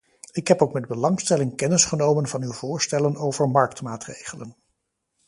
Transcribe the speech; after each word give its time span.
Ik 0.31 0.47
heb 0.47 0.61
ook 0.61 0.73
met 0.73 0.87
belangstelling 0.87 1.55
kennis 1.55 1.85
genomen 1.85 2.27
van 2.27 2.41
uw 2.43 2.51
voorstellen 2.51 3.15
over 3.17 3.49
marktmaatregelen. 3.49 4.55